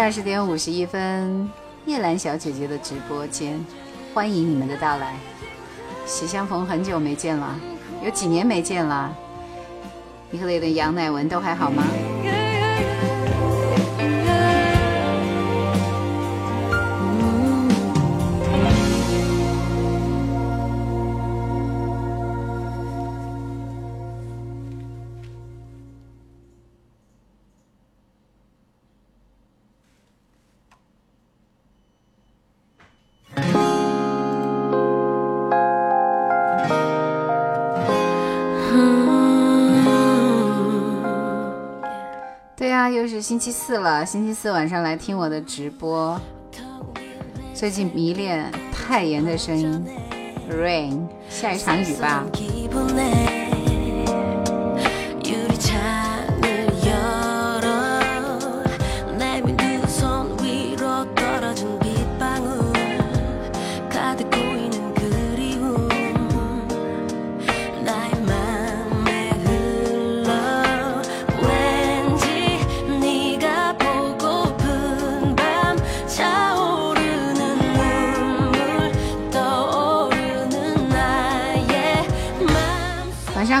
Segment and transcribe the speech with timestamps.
[0.00, 1.48] 二十点五十一分，
[1.86, 3.64] 叶兰小姐姐的直播间，
[4.12, 5.14] 欢迎你们的到来。
[6.04, 7.54] 喜相逢，很久没见了，
[8.04, 9.14] 有几年没见了。
[10.30, 11.84] 你和你的杨乃文都还好吗？
[43.08, 46.18] 是星期四了，星期四晚上来听我的直播。
[47.54, 49.84] 最近迷恋泰妍的声音
[50.50, 52.24] ，Rain 下一场雨吧。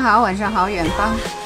[0.06, 1.43] 好，晚上好，远方。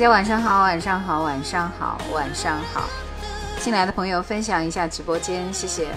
[0.00, 2.88] 大家晚上好，晚上好，晚上好，晚上好。
[3.58, 5.88] 进来的朋友分享一下直播间，谢谢。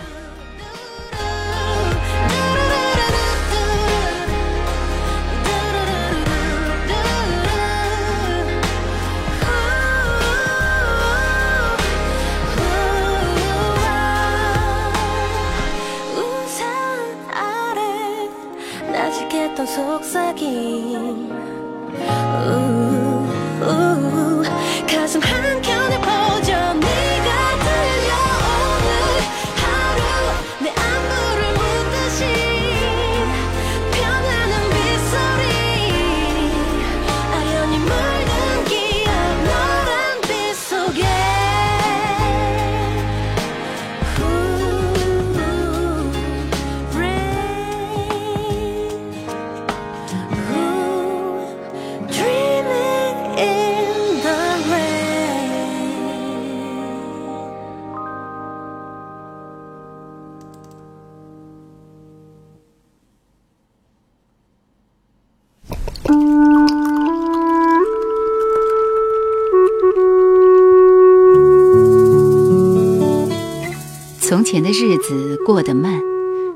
[74.53, 75.99] 前的日子过得慢，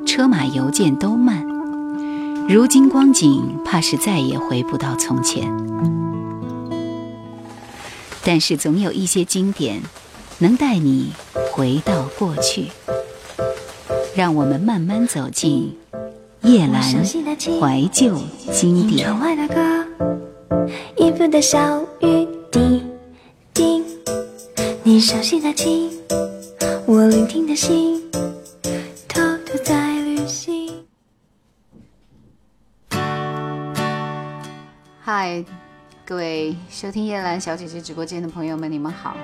[0.06, 1.42] 车马邮件都慢。
[2.48, 5.52] 如今光景，怕是再也回不到从前。
[8.24, 9.82] 但是总有一些经典，
[10.38, 11.10] 能带你
[11.52, 12.68] 回到过去。
[14.16, 15.76] 让我们慢慢走进
[16.44, 17.00] 叶阑
[17.60, 18.14] 怀旧
[18.54, 19.12] 经典。
[27.58, 28.00] 心，
[29.08, 30.86] 偷偷在旅行。
[35.02, 35.44] 嗨，
[36.06, 39.18] 各位收听叶兰小姐姐直播间的朋友们，你们好。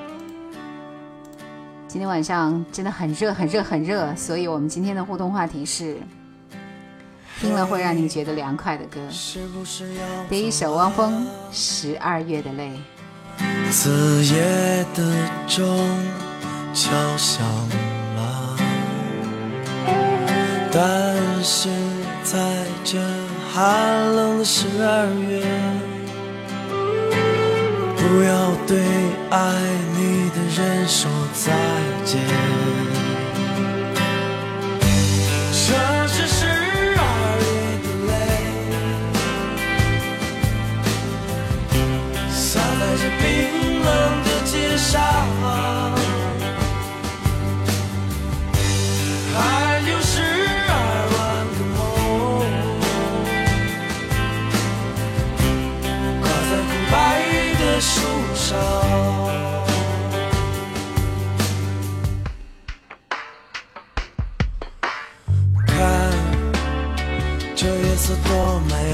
[1.88, 5.98] 今天晚上真的很热，很热，很热，所以我们今天的互动话题是：
[7.40, 9.00] 听了会让你觉得凉快的歌。
[10.28, 12.72] 第一首，汪峰《十二月的泪》。
[13.72, 15.68] 子夜的钟
[16.74, 17.93] 敲响。
[20.76, 21.70] 但是
[22.24, 22.40] 在
[22.84, 22.98] 这
[23.54, 25.44] 寒冷的十二月，
[27.96, 28.84] 不要对
[29.30, 29.60] 爱
[30.00, 31.54] 你的人说再
[32.04, 33.03] 见。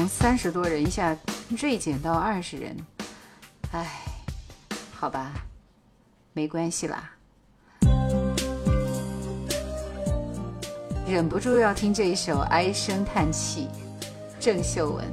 [0.00, 1.14] 从三十多人一下
[1.60, 2.74] 锐减到二十人，
[3.72, 4.00] 唉，
[4.94, 5.30] 好吧，
[6.32, 7.10] 没关系啦。
[11.06, 13.68] 忍不住要听这一首《唉声叹气》，
[14.40, 15.04] 郑秀文。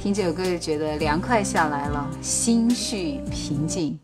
[0.00, 3.96] 听这首歌就觉得凉快下来了，心绪平静。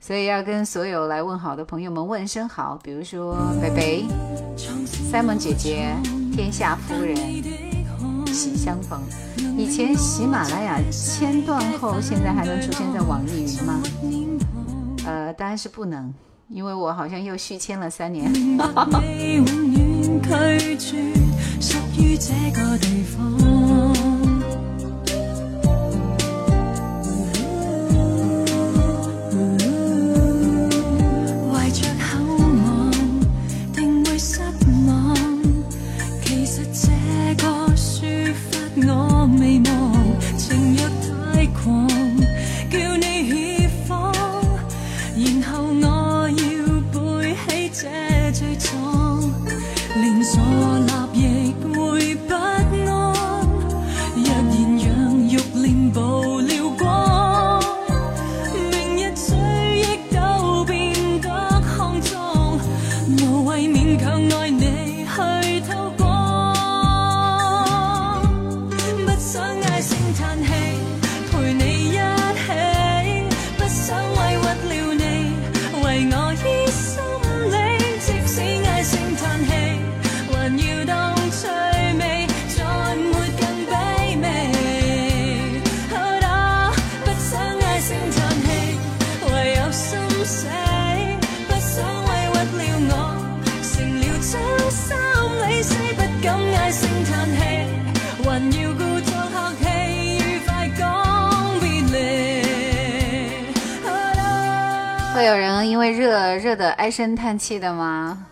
[0.00, 4.06] 所以要跟所有来问好的朋友们问声好，比如说贝贝、
[5.12, 5.94] Simon 姐姐、
[6.34, 7.67] 天下夫人。
[8.32, 9.00] 喜相逢，
[9.56, 13.82] 以前喜马拉雅签断后，现在还能出现在网易云吗？
[15.06, 16.12] 呃，当然是不能，
[16.48, 18.30] 因为我好像又续签了三年。
[105.92, 108.26] 热热的唉声叹气的吗？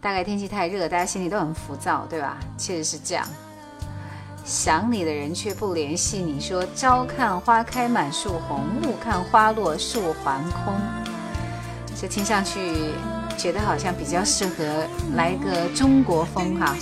[0.00, 2.38] 大概天气太热，大家心里都很浮躁，对吧？
[2.56, 3.26] 确实是这样。
[4.44, 10.72] 想你的人却不联系你说：“朝看花开满树红，暮看花落树还空。”
[12.00, 12.58] 这听上去
[13.36, 16.74] 觉得好像比较适合来个中国风哈。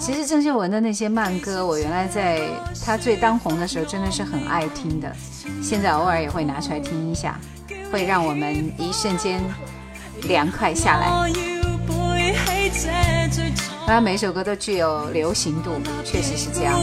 [0.00, 2.48] 其实郑秀文的那些慢歌，我原来在
[2.84, 5.14] 她最当红的时候真的是很爱听的，
[5.62, 7.38] 现在偶尔也会拿出来听一下。
[7.90, 9.42] 会让我们一瞬间
[10.28, 11.30] 凉快下来。
[13.86, 16.78] 啊，每首歌都具有流行度，确实是这样。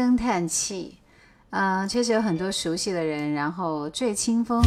[0.00, 0.98] 声叹气，
[1.48, 3.32] 嗯，确实有很多熟悉的人。
[3.32, 4.60] 然后醉清风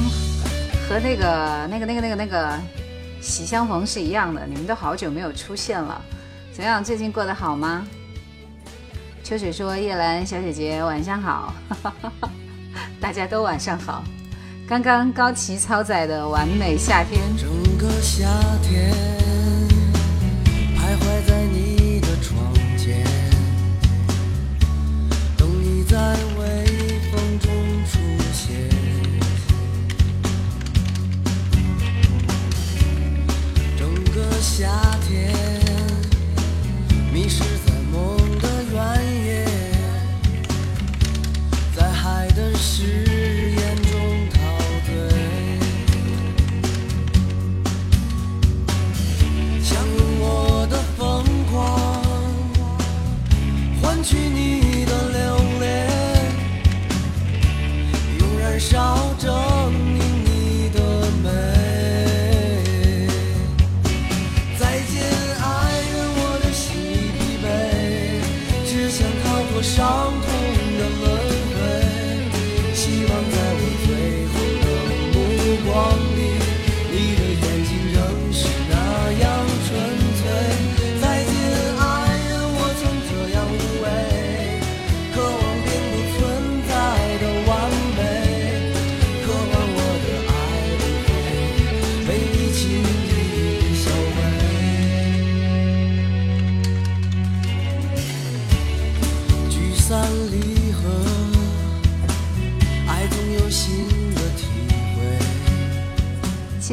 [0.89, 2.57] 和那个、那个、那个、那个、那个
[3.21, 6.01] 喜相逢是一样的，你们都好久没有出现了。
[6.51, 7.85] 怎么样，最近过得好吗？
[9.23, 11.53] 秋水说：“叶兰小姐姐晚上好，
[12.99, 14.03] 大家都晚上好。”
[14.67, 17.03] 刚刚高崎超载的完美夏
[18.63, 19.48] 天。
[34.57, 34.67] 夏
[35.07, 35.31] 天，
[37.13, 37.97] 迷失在梦
[38.39, 38.77] 的原
[39.25, 39.27] 野，
[41.75, 43.91] 在海的誓言中
[44.33, 44.37] 陶
[44.83, 44.89] 醉，
[49.61, 49.87] 想用
[50.19, 50.25] 我
[50.69, 50.97] 的疯
[51.45, 51.57] 狂
[53.79, 54.09] 换取。
[54.17, 54.38] 你。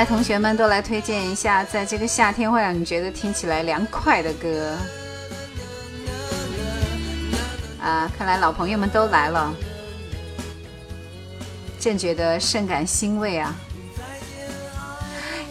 [0.00, 4.74] 来，同学们都来推荐一下，在这个夏天会让你觉得听起来凉快的歌。
[7.78, 9.52] 啊，看来老朋友们都来了，
[11.78, 13.54] 朕觉得甚感欣慰啊！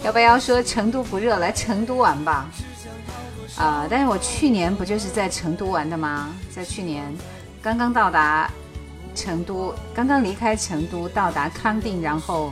[0.01, 2.47] 要不要说成都不热，来成都玩吧？
[3.55, 6.31] 啊，但是我去年不就是在成都玩的吗？
[6.51, 7.03] 在去年，
[7.61, 8.49] 刚刚到达
[9.13, 12.51] 成都，刚刚离开成都，到达康定，然后。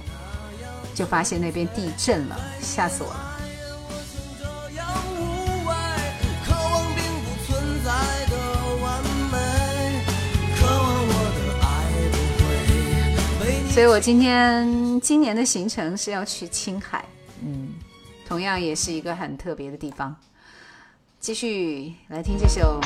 [0.97, 3.33] 就发现那边地震了，吓死我了！
[13.71, 17.05] 所以我今天今年的行程是要去青海，
[17.45, 17.75] 嗯，
[18.27, 20.15] 同样也是一个很特别的地方。
[21.19, 22.81] 继续来听这首，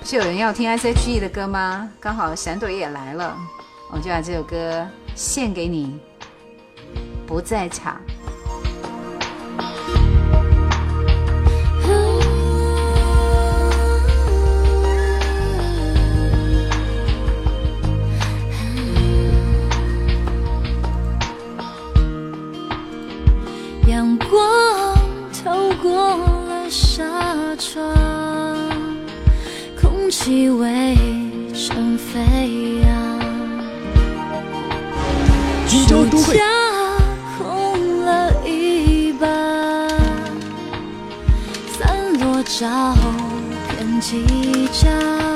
[0.00, 1.90] 不是有人要听 S H E 的歌吗？
[1.98, 3.36] 刚好闪朵也来了，
[3.90, 5.98] 我就把这首歌献给你。
[7.26, 8.00] 不在场。
[30.08, 30.64] 气微
[31.54, 33.22] 尘飞扬。
[35.68, 36.36] 金州都会。
[42.56, 42.66] 少
[43.76, 44.24] 天几
[44.72, 45.35] 较。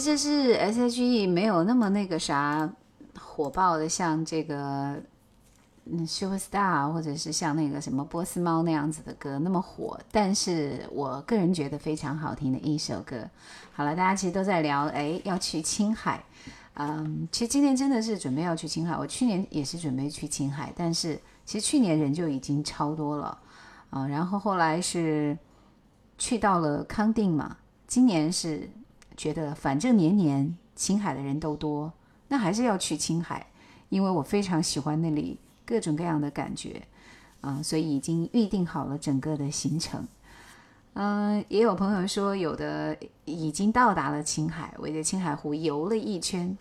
[0.00, 2.68] 这是 SHE 没有那么那个啥
[3.18, 4.56] 火爆的，像这个
[5.84, 13.28] 嗯 Super Star，或者是像那个什么波斯猫那样子的歌那么火，但是我个人觉得非常好听的一首歌。
[13.74, 16.24] 好了，大家其实都在聊，哎，要去青海，
[16.74, 23.36] 嗯，其实今年真的是准备要去青海，我去年也是准备去青海，但是其实去年人就已经超多了，
[23.90, 25.36] 啊，然后后来是
[26.16, 28.66] 去到了康定嘛，今年是。
[29.16, 31.92] 觉得反正年年青海的人都多，
[32.28, 33.46] 那还是要去青海，
[33.88, 36.82] 因为我非常喜欢那里各种各样的感觉，
[37.40, 40.06] 啊，所以已经预定好了整个的行程。
[40.94, 46.56] 嗯，也有朋友说有的已经到达了青海，围着青海湖游了一圈。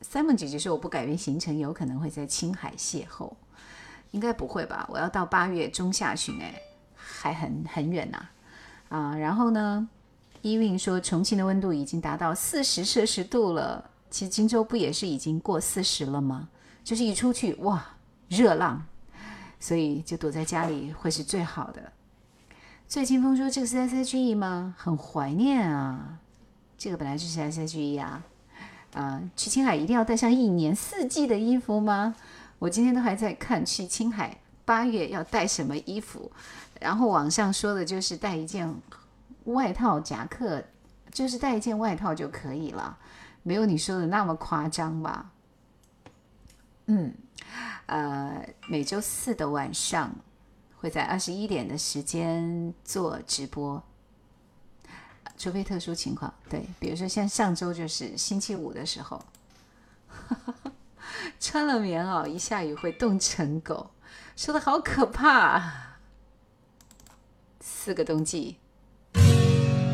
[0.00, 3.32] 三 n 姐姐说我不改变行程，有可能会在青海邂逅，
[4.12, 4.88] 应该不会吧？
[4.90, 6.54] 我要到八月中下旬，哎，
[6.94, 8.28] 还很很远呐，
[8.90, 9.88] 啊，然后呢？
[10.48, 16.48] 一运说重庆的温度已经达到四十摄氏度了，其实荆州不也是已经过四十了吗？
[16.82, 17.84] 就是一出去哇
[18.28, 18.82] 热浪，
[19.60, 21.92] 所以就躲在家里会是最好的。
[22.88, 24.74] 醉清风说这个是 SHE 吗？
[24.78, 26.18] 很怀念啊，
[26.78, 28.22] 这个本来就是 SHE 啊
[28.94, 29.20] 啊！
[29.36, 32.14] 去青海一定要带上一年四季的衣服吗？
[32.58, 34.34] 我今天都还在看去青海
[34.64, 36.32] 八月要带什么衣服，
[36.80, 38.74] 然后网上说的就是带一件。
[39.52, 40.62] 外套夹克，
[41.10, 42.98] 就是带一件外套就可以了，
[43.42, 45.30] 没有你说的那么夸张吧？
[46.86, 47.14] 嗯，
[47.86, 50.14] 呃，每周四的晚上
[50.78, 53.82] 会在二十一点的时间做直播，
[55.36, 56.32] 除非特殊情况。
[56.48, 59.22] 对，比如说像上周就是星期五的时候，
[61.40, 63.90] 穿了棉袄一下雨会冻成狗，
[64.36, 65.98] 说的好可怕，
[67.60, 68.58] 四个冬季。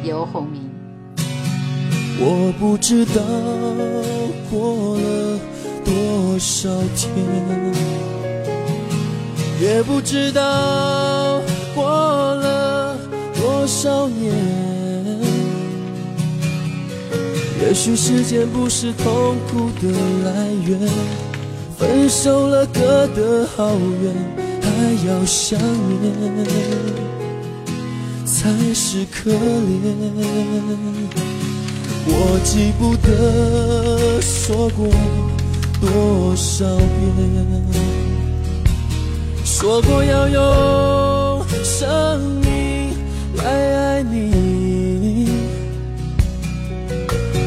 [0.06, 0.70] 游鸿明，
[2.18, 3.22] 我不知道
[4.50, 5.38] 过了
[5.82, 7.10] 多少天，
[9.62, 11.40] 也不知道
[11.74, 12.98] 过了
[13.34, 14.34] 多少年。
[17.62, 19.90] 也许时间不是痛苦的
[20.24, 20.78] 来源，
[21.78, 23.70] 分手了，隔得好
[24.02, 24.14] 远，
[24.60, 25.58] 还要想
[25.98, 27.13] 念。
[28.36, 29.94] 才是可怜。
[32.06, 34.88] 我记不得说过
[35.80, 37.84] 多少遍，
[39.44, 42.90] 说过要用生命
[43.36, 45.28] 来爱你。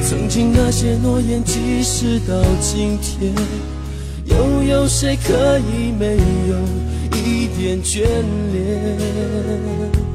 [0.08, 3.34] 曾经那些诺言，即使到今天，
[4.24, 6.16] 又有谁可以没
[6.48, 6.58] 有
[7.12, 8.04] 一点眷
[8.54, 10.08] 恋？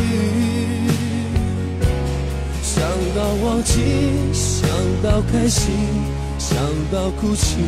[2.62, 2.78] 想
[3.16, 3.74] 到忘记，
[4.32, 4.48] 想
[5.02, 5.60] 到开心，
[6.38, 6.54] 想
[6.92, 7.58] 到哭泣。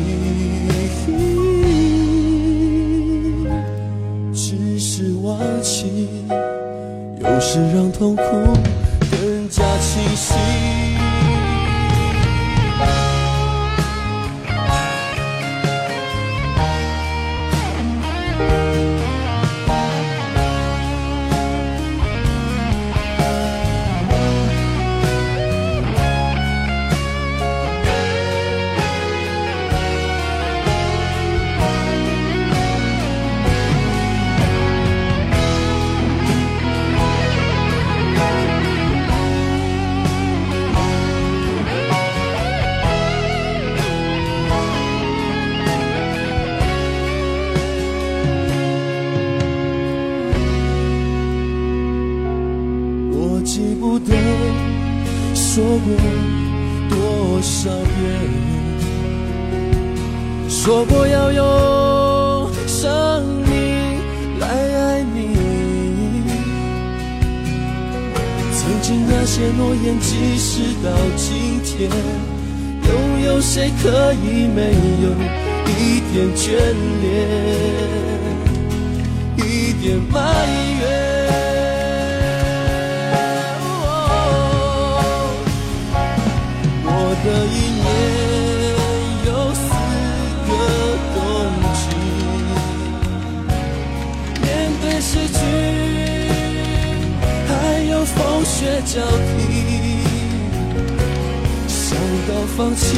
[5.37, 6.09] 放弃，
[7.19, 8.21] 有时让痛苦
[9.21, 10.90] 更加清晰。
[71.87, 74.69] 又有谁可以没
[75.01, 75.09] 有
[75.65, 76.61] 一点眷
[77.01, 77.09] 恋，
[79.49, 80.15] 一点埋
[80.79, 80.81] 怨？
[86.83, 86.87] 我
[87.23, 87.49] 的一
[87.81, 87.89] 年
[89.25, 89.57] 有四
[90.45, 90.49] 个
[91.15, 91.17] 冬
[94.29, 94.41] 季，面
[94.81, 95.39] 对失去，
[97.47, 97.49] 还
[97.89, 98.11] 有风
[98.45, 98.97] 雪交。
[99.37, 99.40] 替。
[102.63, 102.95] 放弃，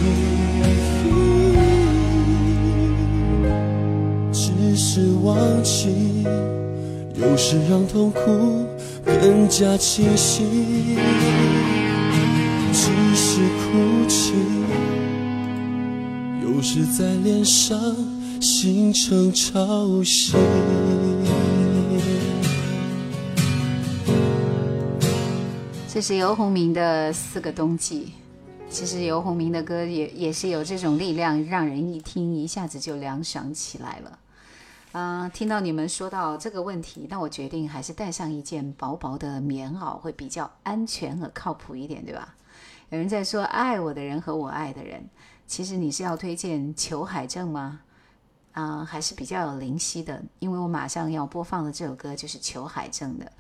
[4.30, 6.22] 只是忘记，
[7.16, 8.64] 有时让痛苦
[9.04, 10.42] 更加清晰；
[12.72, 14.34] 只是哭泣，
[16.44, 17.76] 有时在脸上
[18.40, 19.58] 形成潮
[20.04, 20.36] 汐。
[25.94, 28.06] 这是游鸿明的《四个冬季》，
[28.68, 34.18] 其实游鸿明的歌也也是有这种力量，让人一听一下子就凉爽起来了。
[34.90, 42.34] 啊，听到你们说到这个问题，那我决定还是带上一件薄薄的棉袄，会比较安全和靠谱一点，对吧？
[42.88, 45.08] 有人在说爱我的人和我爱的人，
[45.46, 47.82] 其实你是要推荐裘海正吗？
[48.54, 53.30] 啊，还是比较有灵犀的，因为我马上要播放的这首歌就是裘海正的，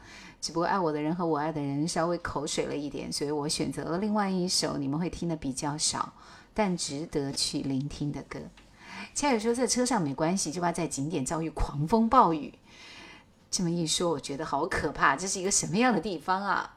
[0.40, 6.12] 只不过《爱我的人和我爱的人》稍微口水了一点，所以我选择了另外一首你们会听的比较少
[6.52, 8.40] 但值得去聆听的歌。
[9.14, 12.52] 恰宇说在车上没关系，就怕在景点遭遇狂风暴雨。
[13.52, 16.76] 这么一说，我觉得好可怕，这是一个什么样的地方啊？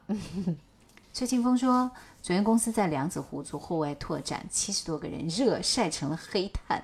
[1.12, 1.90] 崔庆峰说，
[2.22, 6.80] 昨天公司在梁子湖做户外拓展，七十多个人热晒成了黑炭。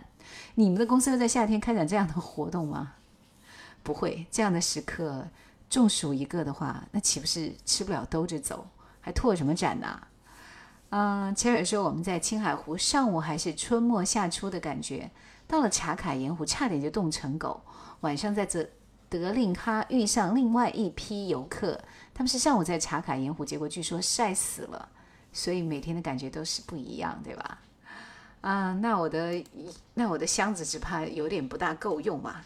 [0.55, 2.95] 你们的公司会在夏天开展这样的活动吗？
[3.83, 5.27] 不会，这样的时刻
[5.69, 8.67] 中暑一个的话，那岂不是吃不了兜着走？
[9.01, 10.01] 还拓什么展呢？
[10.91, 15.11] 嗯，前面说我们在青海湖上午还是春末夏初的感觉，
[15.47, 17.61] 到了茶卡盐湖差点就冻成狗。
[18.01, 18.67] 晚上在这
[19.11, 21.79] 德令哈遇上另外一批游客，
[22.15, 24.89] 他们是上午在茶卡盐湖，结果据说晒死了。
[25.33, 27.59] 所以每天的感觉都是不一样，对吧？
[28.45, 29.43] 啊，那我的
[29.95, 32.43] 那我的箱子只怕有点不大够用嘛。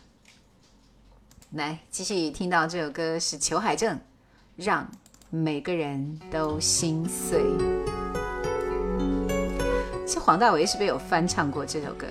[1.51, 3.99] 来，继续听到这首歌是裘海正，
[4.55, 4.89] 让
[5.29, 7.43] 每个人都心碎。
[10.07, 12.07] 实黄大炜是不是有翻唱过这首歌？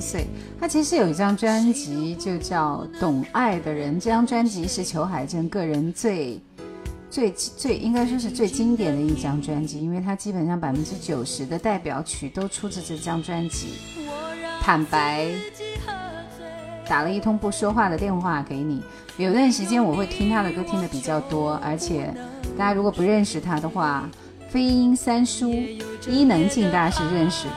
[0.00, 0.26] 岁，
[0.58, 4.00] 他其实有一张专辑，就叫《懂爱的人》。
[4.02, 6.40] 这张专辑是裘海正个人最、
[7.10, 13.74] 最、最应该说是最经典的一张专辑，因为他基本上百分之九十的代表曲都出自这张专辑。
[14.60, 15.26] 坦白，
[16.86, 18.82] 打了一通不说话的电话给你。
[19.18, 22.12] 有段时间我会听他的歌听的比较多，而且
[22.56, 24.08] 大家如果不认识他的话，
[24.48, 25.50] 飞鹰三叔
[26.08, 27.56] 伊能静大家是认识的，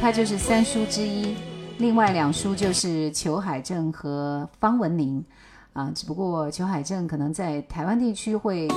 [0.00, 1.34] 他就是三叔之一。
[1.78, 5.22] 另外两书就是裘海正和方文琳，
[5.72, 8.68] 啊，只不过裘海正可能在台湾地区会，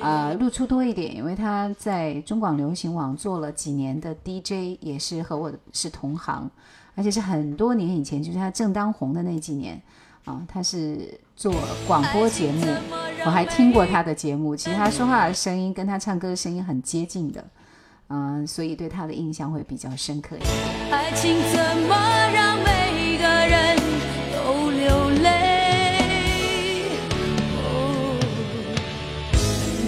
[0.00, 6.48] 啊，露出多一点，因为他在中广流行网做了几年的 DJ，也是和我是同行，
[6.94, 9.80] 而且是很多年以前，就是他正当红的那几年，
[10.24, 11.52] 啊，他是做
[11.86, 12.64] 广播节目，
[13.26, 17.44] 我还听过他的节目，其实他说话的声音跟他唱歌的声音很接近的。
[18.12, 23.76] 嗯所以对他的印象会比较深刻一点爱情怎么让每个人
[24.34, 25.36] 都流泪
[27.56, 28.18] 哦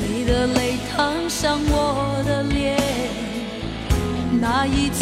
[0.07, 2.81] 你的泪烫伤我的脸
[4.41, 5.02] 那一次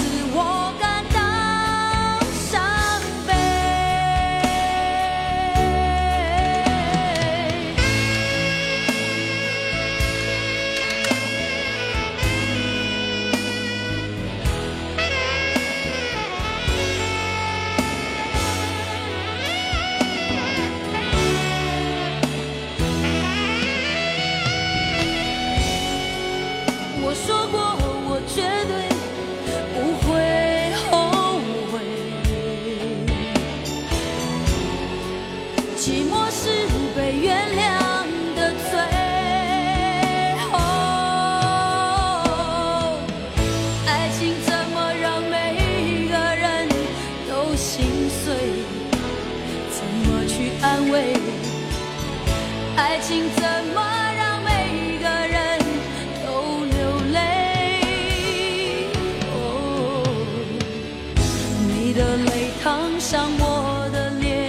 [63.11, 64.47] 上我的脸，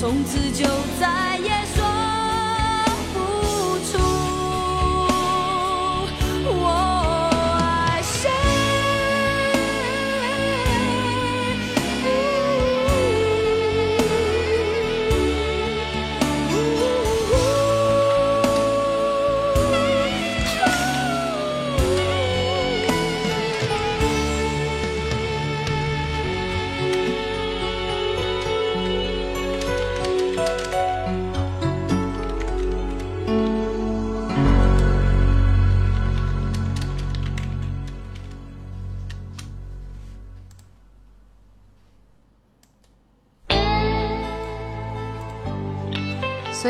[0.00, 0.91] 从此就。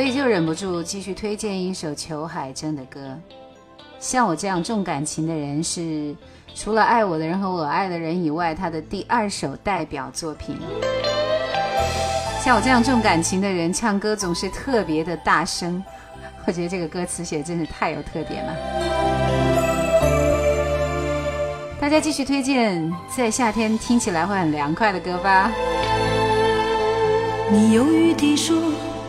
[0.03, 3.16] 所以就忍不住继续推荐一首裘海正的歌，
[4.00, 6.12] 《像我这样重感情的人》，是
[6.57, 10.57] 除了爱我的人和我爱的人以外，他的第二首代表作品。
[12.42, 15.80] 像我这样重感情的人，唱歌总是特别的大声，
[16.48, 18.57] 我觉得这个歌词写真是太有特点了。
[21.80, 25.53] 大家继续推荐在夏天听起来会很凉快的歌吧。
[27.53, 28.61] 你犹豫地说。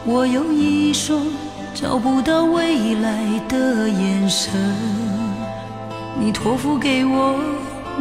[0.05, 1.25] 我有一双
[1.73, 4.51] 找不到未来的眼神，
[6.19, 7.39] 你托付给我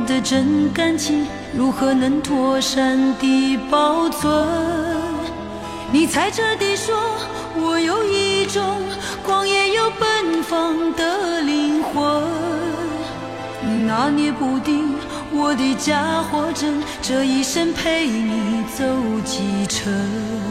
[0.05, 1.25] 的真感情，
[1.57, 4.45] 如何能妥善地保存？
[5.93, 6.93] 你猜测地说，
[7.55, 8.65] 我有一种
[9.25, 12.05] 狂野又奔放的灵魂，
[13.87, 14.93] 拿捏不定
[15.31, 18.85] 我的假或真，这一生陪你走
[19.25, 20.51] 几程？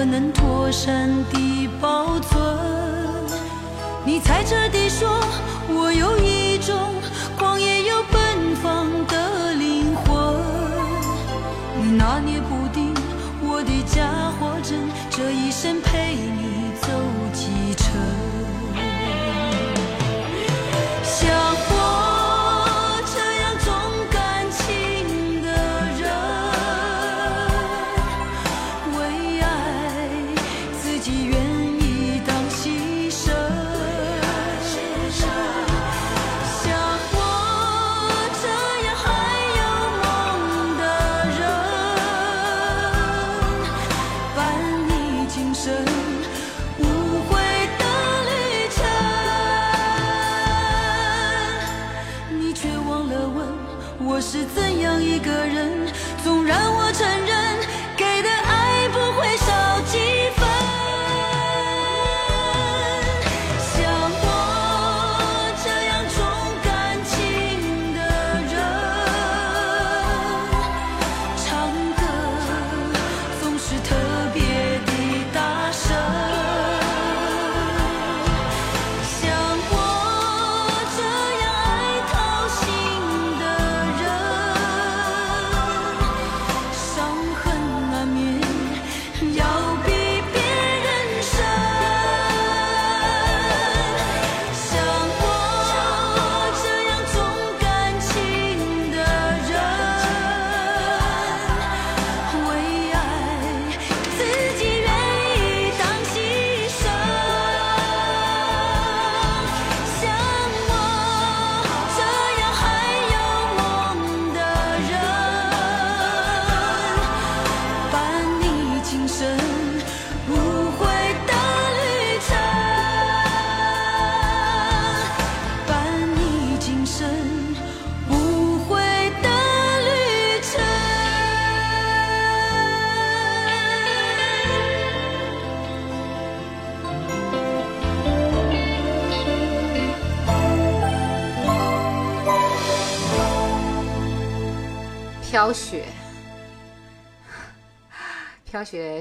[0.00, 2.40] 我能妥善地保存。
[4.06, 5.08] 你猜测地说，
[5.70, 6.76] 我有一种
[7.36, 10.36] 狂野又奔放的灵魂。
[11.82, 12.94] 你拿捏不定
[13.42, 14.78] 我的假或真，
[15.10, 17.27] 这一生陪你走。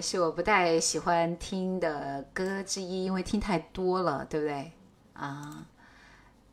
[0.02, 4.72] 是我不太喜欢听的歌之一，因为听太多了，对不对？
[5.14, 5.66] 啊，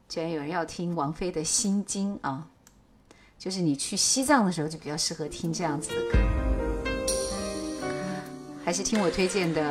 [0.08, 2.46] 居然有人要听王菲的《心经》啊，
[3.38, 7.88] 就是你去西藏的时候就比较适合听这样子的歌，
[8.64, 9.62] 还是听我推荐的，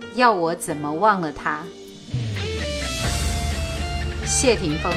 [0.14, 1.62] 《要我怎么忘了他》，
[4.26, 4.92] 谢霆锋。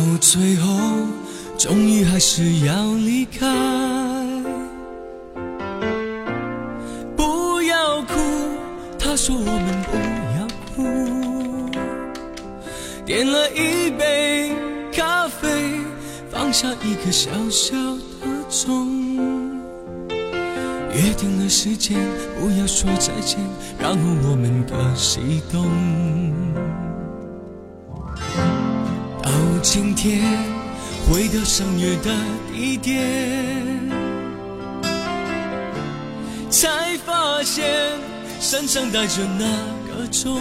[0.00, 0.66] 到最后，
[1.58, 3.44] 终于还是要离开。
[7.14, 8.14] 不要哭，
[8.98, 11.66] 他说我们不要哭。
[13.04, 14.52] 点了一杯
[14.90, 15.48] 咖啡，
[16.30, 18.88] 放下一个小小的钟，
[20.94, 21.98] 约定了时间，
[22.40, 23.38] 不要说再见，
[23.78, 23.98] 然后
[24.30, 26.89] 我们各西东。
[29.62, 30.22] 晴天，
[31.06, 32.10] 回到相约的
[32.50, 32.96] 地点，
[36.48, 36.68] 才
[37.04, 37.70] 发现
[38.40, 39.48] 身上带着那
[39.86, 40.40] 个钟，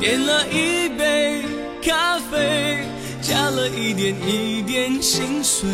[0.00, 1.44] 点了一杯
[1.82, 2.80] 咖啡，
[3.22, 5.68] 加了一点一点心碎。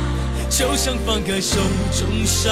[0.50, 1.58] 就像放开手
[1.90, 2.50] 中沙。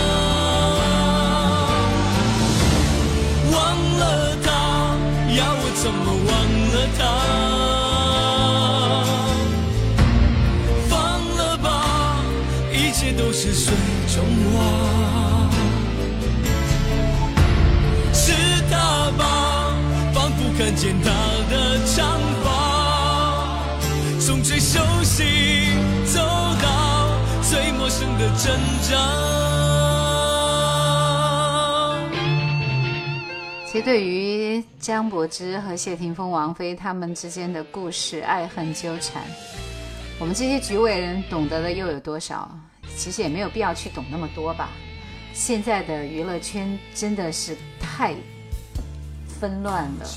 [5.88, 7.04] 怎么忘了他？
[10.88, 12.24] 放了吧，
[12.72, 13.72] 一切都是水
[14.12, 14.64] 中花。
[18.12, 18.32] 是
[18.68, 19.76] 他吧，
[20.12, 21.10] 仿佛看见他
[21.54, 23.78] 的长发，
[24.18, 25.22] 从最熟悉
[26.04, 27.08] 走到
[27.48, 28.52] 最陌生的挣
[28.90, 29.55] 扎。
[33.82, 39.22] 对于江柏芝和谢霆锋、王菲他们之间的故事、爱恨纠缠，
[40.18, 42.50] 我们这些局外人懂得的又有多少？
[42.96, 44.70] 其实也没有必要去懂那么多吧。
[45.34, 48.14] 现在的娱乐圈真的是太
[49.38, 50.08] 纷乱了，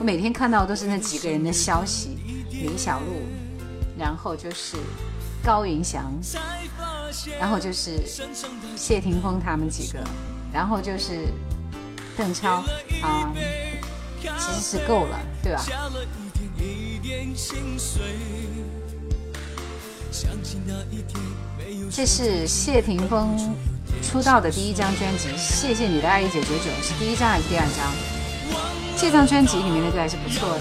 [0.00, 2.18] 我每天看到都是那几个人的消息：
[2.50, 3.22] 林小璐，
[3.96, 4.76] 然后就是
[5.44, 6.12] 高云翔，
[7.38, 8.00] 然后就是
[8.76, 10.00] 谢霆锋他们几个，
[10.52, 11.28] 然后就是。
[12.16, 12.50] 邓超
[13.02, 13.30] 啊，
[14.38, 15.62] 其实是够了，对吧？
[21.94, 23.36] 这是谢霆锋
[24.02, 28.82] 出道的第一张专辑，《谢谢你的爱》一九九九是第一张还是第二张？
[28.96, 30.60] 这张专辑里面的歌还是不错的，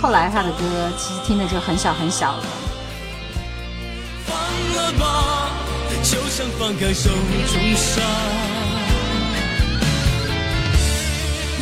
[0.00, 2.44] 后来他的歌其实听的就很小很小了。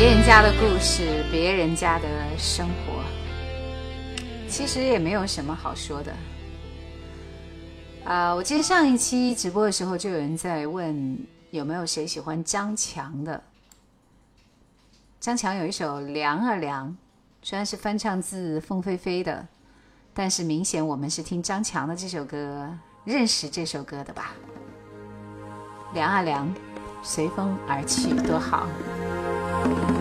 [0.01, 2.05] 别人家的故事，别人家的
[2.39, 3.05] 生活，
[4.49, 6.13] 其实也没有什么好说的。
[8.07, 11.19] 啊，我记得上一期直播的时候，就有人在问
[11.51, 13.43] 有没有谁喜欢张强的。
[15.21, 16.89] 张强有一首《凉啊凉》，
[17.43, 19.47] 虽然是翻唱自凤飞飞的，
[20.15, 22.67] 但是明显我们是听张强的这首歌
[23.05, 24.33] 认识这首歌的吧？
[25.93, 26.51] 凉啊凉，
[27.03, 28.67] 随风而去，多好。
[29.63, 30.00] Thank you.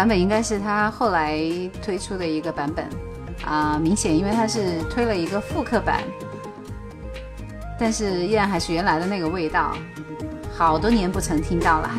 [0.00, 1.38] 版本应该是他后来
[1.82, 2.88] 推出的一个版本，
[3.44, 6.02] 啊，明显因为他是推了一个复刻版，
[7.78, 9.76] 但是依然还是原来的那个味道，
[10.56, 11.90] 好多年不曾听到了。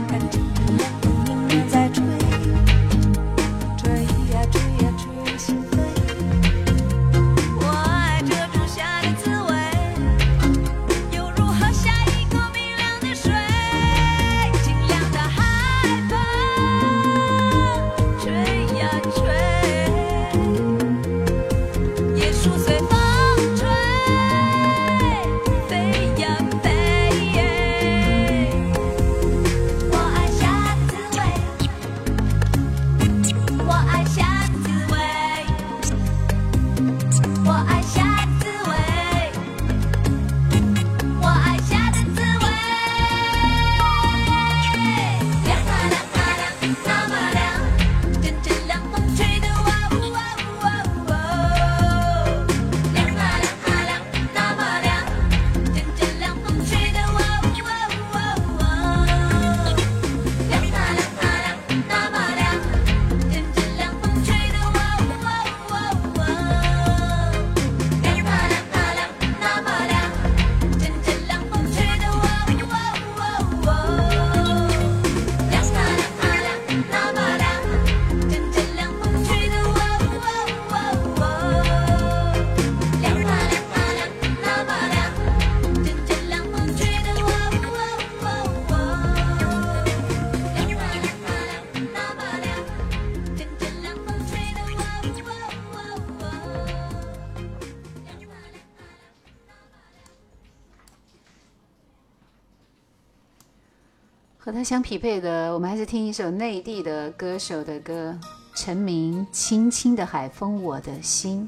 [104.63, 108.17] 相匹配的，我们还是听一首内地的歌手的歌，
[108.53, 111.47] 陈明《轻轻的海风》，我的心。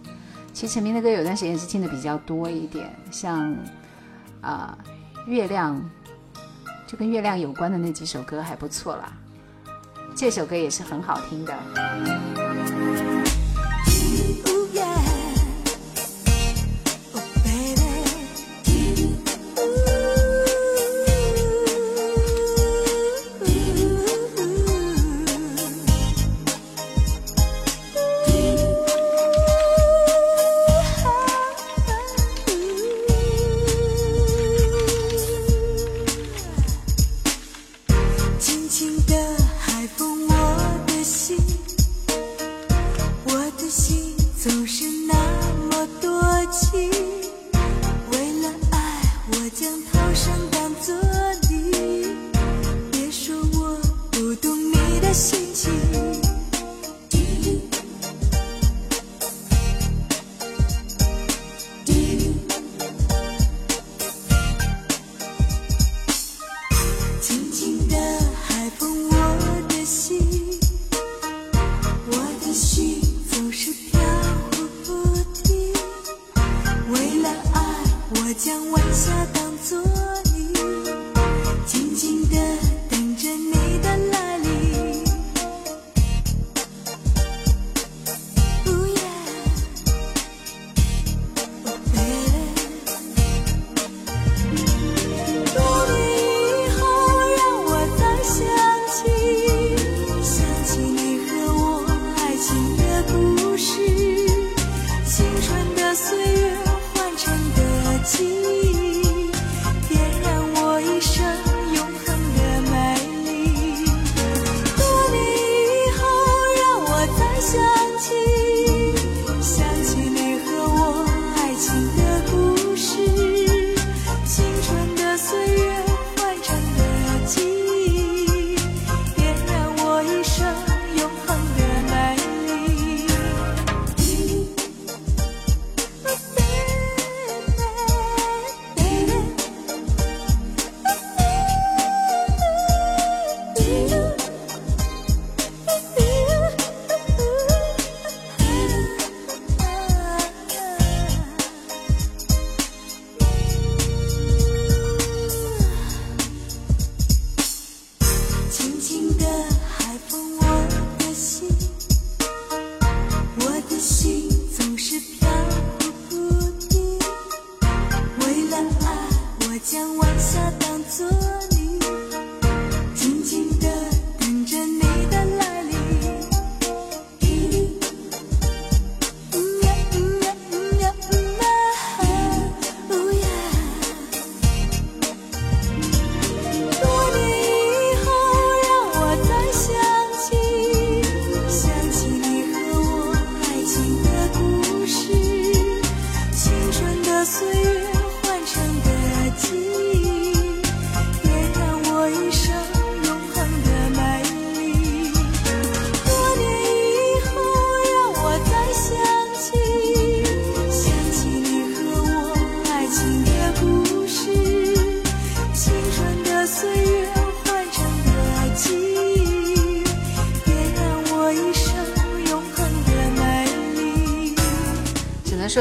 [0.51, 3.55] 其实陈明的歌有段时间是听的比较多一点，像
[4.41, 4.77] 啊
[5.27, 5.79] 月亮，
[6.87, 9.11] 就跟月亮有关的那几首歌还不错啦。
[10.15, 11.53] 这首歌也是很好听的。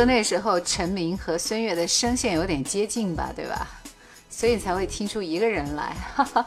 [0.05, 3.66] 那时候陈明和孙悦的声线有点接近吧，对吧？
[4.30, 5.94] 所以才会听出一个人来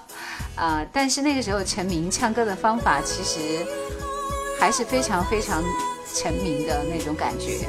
[0.56, 0.86] 啊！
[0.91, 3.64] 但是那个时候陈明唱歌的方法其实
[4.60, 5.64] 还是非常非常
[6.14, 7.66] 成名的那种感觉。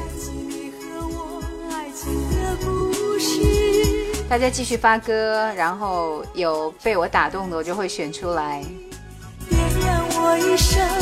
[4.29, 8.65] 大家继续发歌，然后有被我打动的我就会选出来。
[9.53, 10.96] 我一生。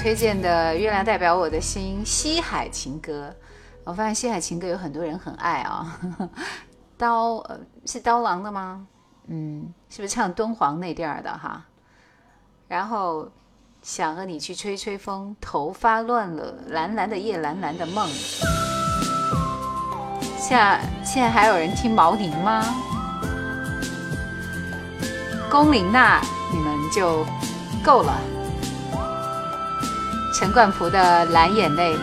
[0.00, 3.34] 推荐的《月亮代表我的心》《西海情歌》，
[3.82, 5.98] 我发现《西海情歌》有很多人很爱啊。
[6.96, 8.86] 刀呃，是刀郎的吗？
[9.26, 11.64] 嗯，是不是唱敦煌那地儿的哈？
[12.68, 13.28] 然后
[13.82, 18.06] 想和你去吹吹风，头发乱了，蓝蓝的夜，蓝蓝的梦。
[20.38, 22.62] 现现在还有人听毛宁吗？
[25.50, 26.20] 龚琳娜，
[26.52, 27.26] 你们就
[27.84, 28.37] 够了。
[30.38, 31.96] 陈冠甫的《蓝眼泪》。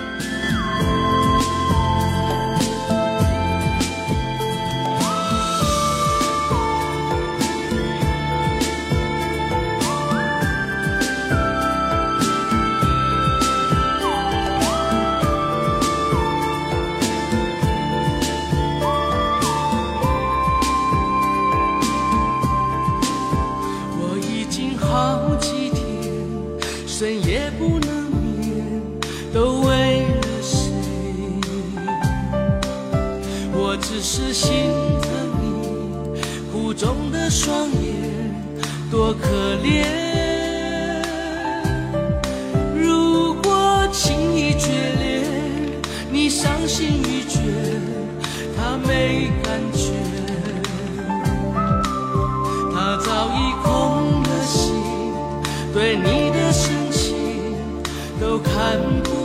[34.38, 34.51] 心
[35.01, 35.11] 疼
[35.41, 36.19] 你
[36.51, 37.93] 哭中的双眼，
[38.91, 39.29] 多可
[39.63, 39.86] 怜！
[42.75, 45.21] 如果轻易决裂，
[46.11, 47.39] 你伤心欲绝，
[48.57, 49.93] 他没感觉，
[52.73, 54.73] 他早已空了心，
[55.73, 57.15] 对你的深情
[58.19, 59.24] 都看不。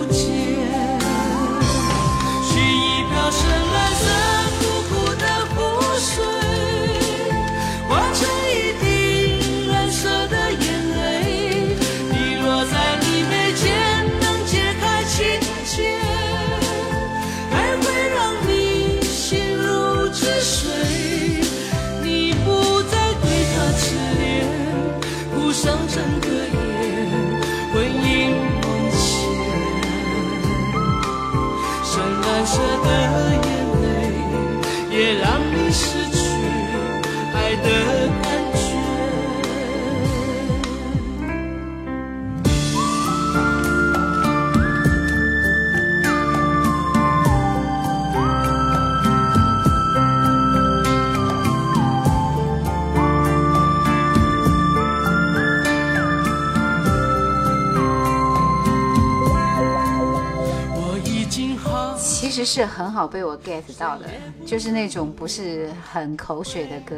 [62.44, 64.06] 实是很好被我 get 到的，
[64.46, 66.96] 就是那种不是很口水的歌，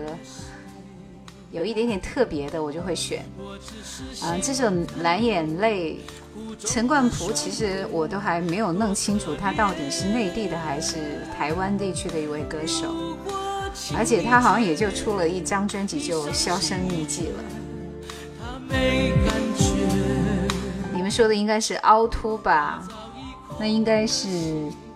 [1.51, 3.25] 有一点点特别的，我就会选。
[4.23, 4.69] 啊，这首
[5.03, 5.99] 《蓝眼泪，
[6.61, 12.95] 陈冠蒲其实我都还没有弄清楚他到底是内地的还是台湾地区的一位歌手，
[13.97, 17.45] 而且他好像也就出了一张专辑就销声匿迹了。
[20.95, 22.87] 你们说的应该是凹凸吧？
[23.59, 24.29] 那应该是。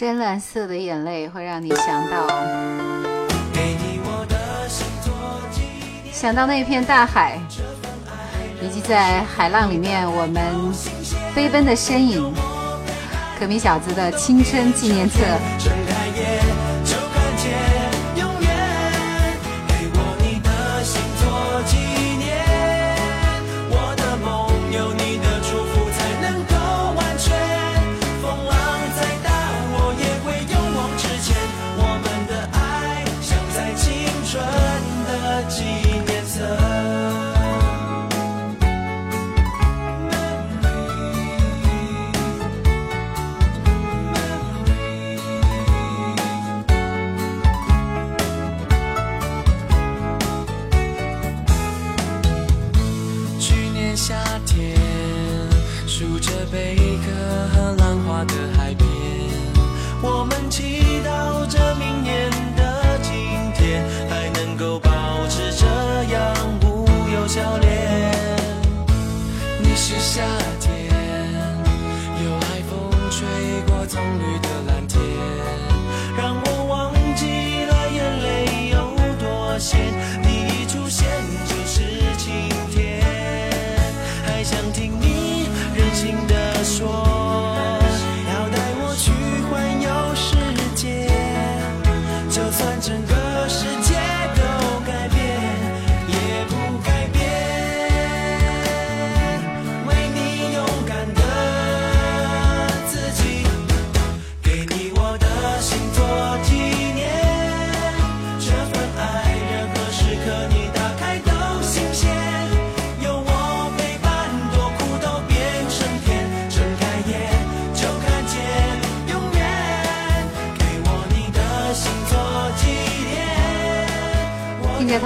[0.00, 2.28] 深蓝色的眼泪会让你想到，
[6.12, 7.36] 想到那片大海，
[8.62, 10.40] 以及在海浪里面我们
[11.34, 12.32] 飞奔的身影。
[13.40, 15.16] 可米小子的青春纪念册。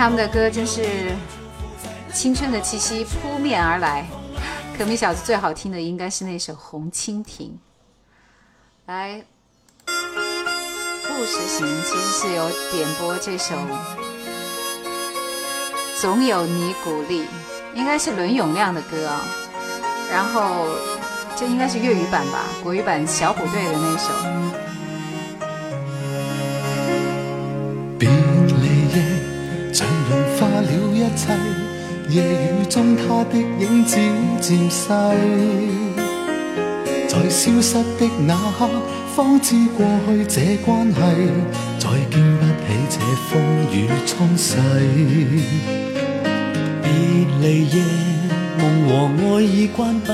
[0.05, 1.12] 他们的歌真是
[2.12, 4.05] 青春的气息扑面而来，
[4.76, 7.50] 可米小子最好听的应该是那首《红蜻蜓》。
[8.86, 9.11] 来，
[11.07, 13.55] 《故事型》其实是有点播这首
[16.00, 17.20] 《总有你鼓励》，
[17.76, 19.24] 应该是伦永亮的歌，啊。
[20.11, 20.66] 然后
[21.36, 23.96] 这应该是粤语版吧，国语版小虎队的那
[24.64, 24.72] 首。
[32.14, 33.96] 夜雨中，他的影子
[34.38, 34.88] 渐细，
[37.08, 38.68] 在消失的那刻，
[39.16, 41.00] 方知过去这关系，
[41.78, 43.00] 再经不起这
[43.30, 43.42] 风
[43.72, 44.58] 雨冲洗。
[46.82, 46.92] 别
[47.40, 47.82] 离夜，
[48.58, 50.12] 梦和爱已关闭，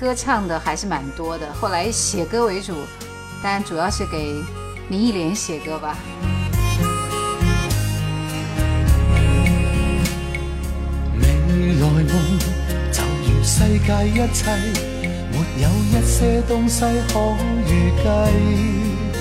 [0.00, 2.74] 歌唱的还是蛮多的后来写歌为主
[3.44, 4.42] 但主要是给
[4.88, 5.96] 林忆莲写歌吧
[13.58, 14.46] 世界一切
[15.32, 16.80] 没有一些东西
[17.12, 17.18] 可
[17.66, 19.18] 预计，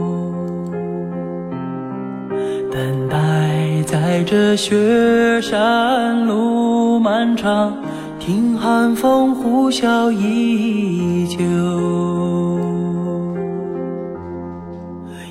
[2.73, 7.75] 等待在这雪山路漫长，
[8.19, 11.39] 听寒风呼啸依旧，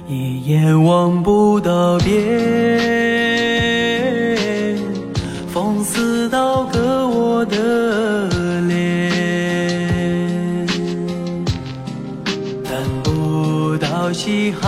[0.08, 3.27] 一眼望不到边。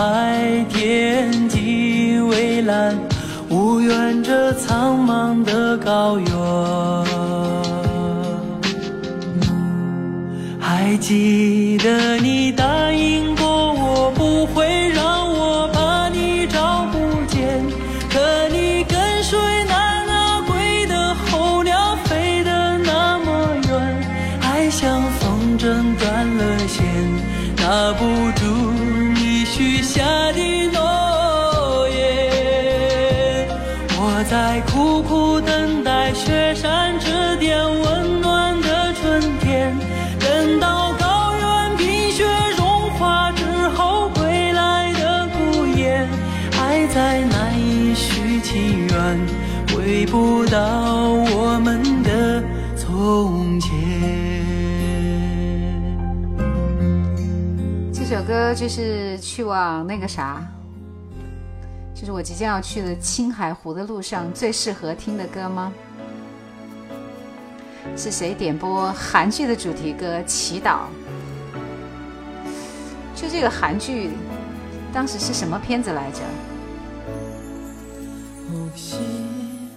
[0.02, 2.98] 海天际，蔚蓝
[3.50, 6.30] 无远这苍茫的高原，
[10.58, 13.09] 还记得你答应。
[48.52, 48.90] 情
[49.78, 52.44] 回不到我们的
[52.76, 53.70] 从前。
[57.94, 60.42] 这首歌就是去往那个啥，
[61.94, 65.72] 就是我即将要去的青海湖的路上最适合听的歌吗？
[67.96, 70.70] 是谁点播韩剧的主题歌《祈祷》？
[73.14, 74.10] 就这个韩剧，
[74.92, 76.22] 当时是什么片子来着？
[78.70, 78.98] 혹시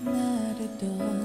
[0.05, 1.22] 나를 또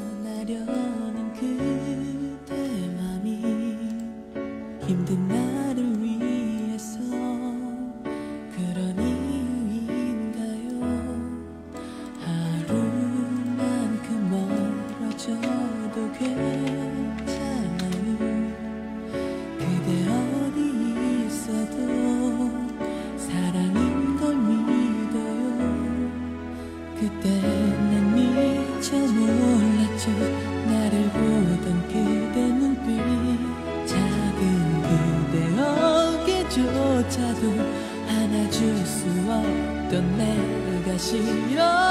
[39.89, 41.86] 어떤 내가 싫어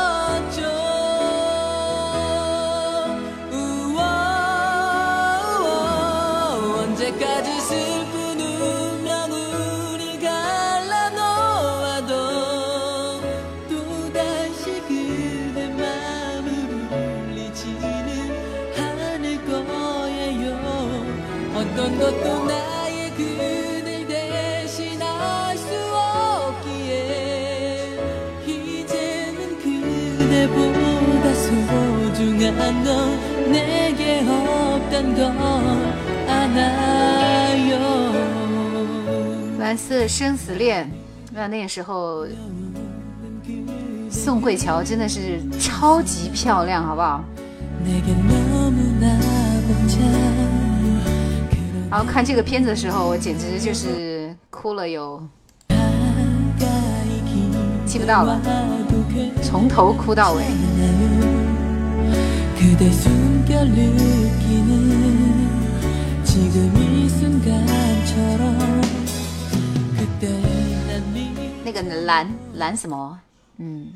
[40.26, 40.90] 生死恋，
[41.32, 42.26] 那那时候，
[44.10, 47.22] 宋慧乔真的是超级漂亮，好不好？
[51.88, 55.22] 然后看这个片子的时候，我简直就是哭了有，
[57.86, 58.40] 记不到了，
[59.40, 60.42] 从头哭到尾。
[71.64, 73.18] 那个蓝蓝什么？
[73.58, 73.92] 嗯，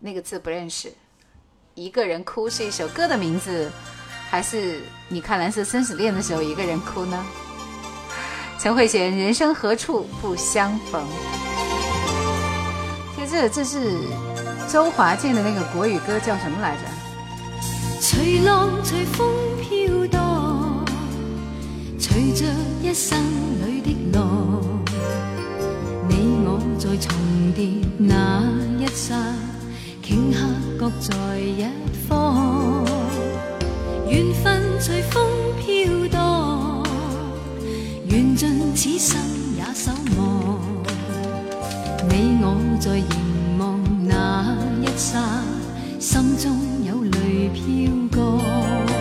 [0.00, 0.92] 那个字不认识。
[1.74, 3.70] 一个人哭是一首歌的名字，
[4.30, 7.24] 还是你看《蓝色生死恋》的时候一个人哭呢？
[8.58, 11.02] 陈慧娴《人生何处不相逢》。
[13.30, 13.90] 这这是
[14.70, 18.12] 周华健的那个国语歌叫什么来着？
[18.44, 18.70] 浪
[19.12, 20.06] 风飘
[22.06, 22.44] 着
[22.82, 23.18] 一生
[23.66, 24.20] 里的
[26.78, 27.14] 在重
[27.54, 27.66] 叠
[27.98, 28.42] 那
[28.80, 29.14] 一刹，
[30.02, 30.48] 顷刻
[30.78, 31.64] 各在一
[32.08, 32.84] 方。
[34.08, 35.24] 缘分随风
[35.60, 36.82] 飘荡，
[38.06, 39.20] 缘尽此生
[39.56, 40.58] 也守望。
[42.08, 45.42] 你我在凝望那一刹，
[46.00, 46.50] 心中
[46.84, 48.18] 有泪飘
[48.86, 48.93] 降。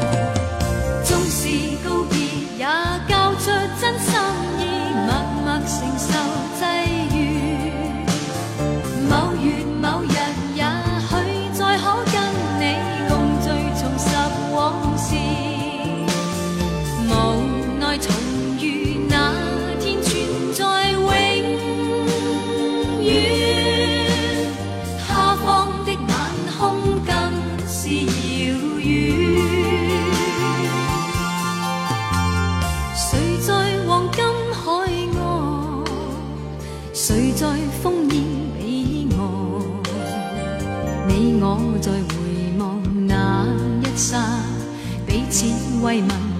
[41.83, 43.43] 再回望那
[43.81, 44.15] 一刹，
[45.05, 45.45] 彼此
[45.85, 46.32] 慰问。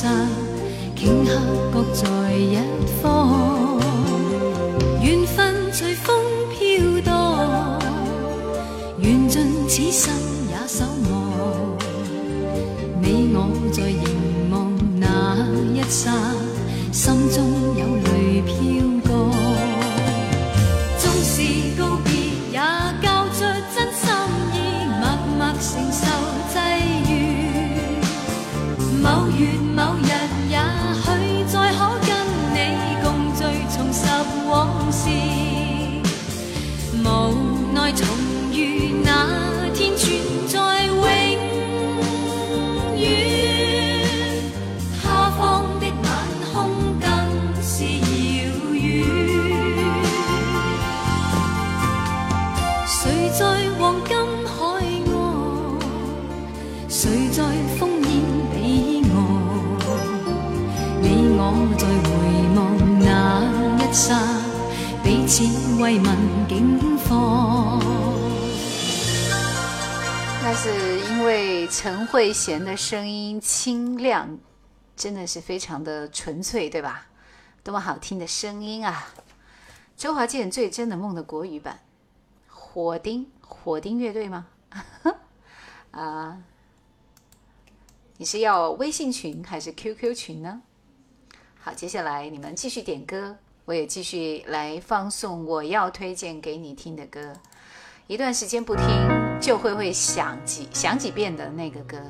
[0.00, 0.04] 顷
[0.94, 1.40] 刻
[1.74, 2.06] 各在
[2.36, 2.77] 一
[72.48, 74.38] 前的声音清亮，
[74.96, 77.08] 真的是非常的纯粹，对吧？
[77.62, 79.10] 多么好听的声音啊！
[79.98, 81.78] 周华健《最真的梦》的国语版，
[82.50, 84.46] 《火丁》火丁乐队吗？
[85.92, 86.42] 啊，
[88.16, 90.62] 你是要微信群还是 QQ 群呢？
[91.60, 97.34] 好，接下来你们继续点歌，我也继续来放送我要推荐给你听的歌。
[98.06, 98.84] 一段时间不听，
[99.38, 102.00] 就会会想几想几遍的那个歌。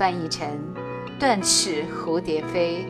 [0.00, 0.48] 翻译成
[1.20, 2.86] “断翅蝴蝶飞”。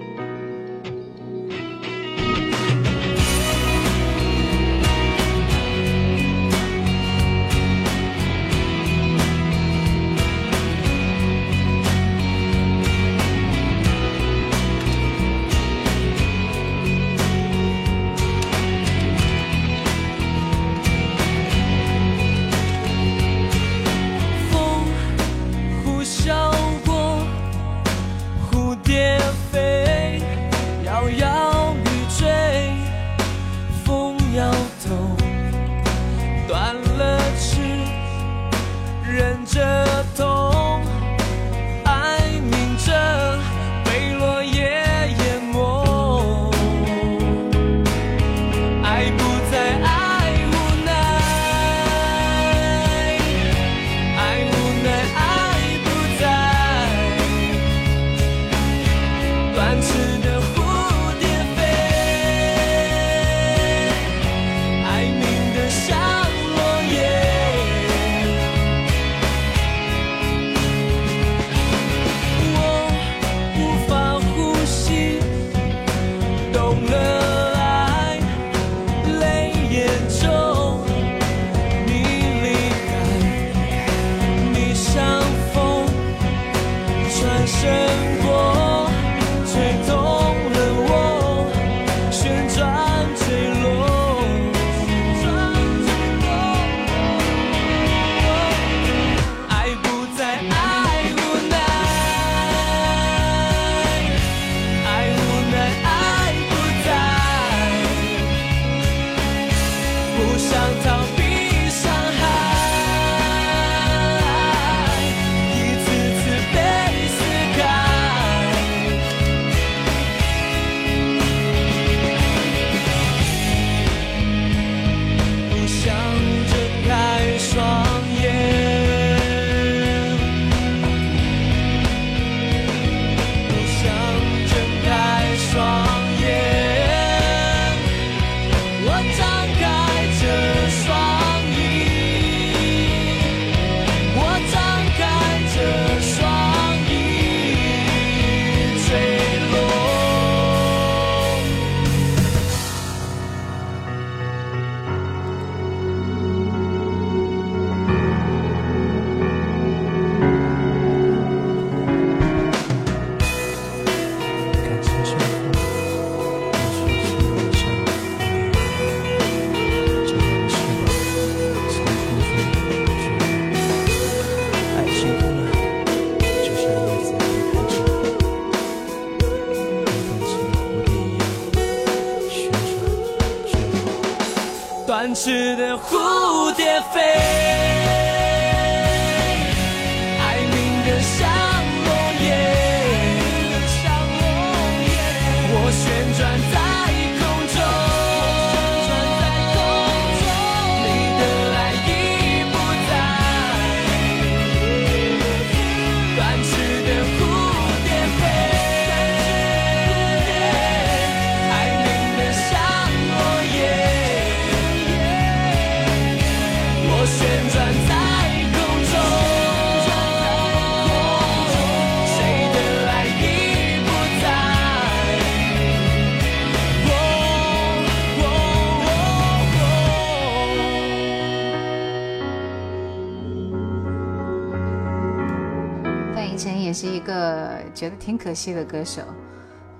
[238.00, 239.02] 挺可惜的歌手，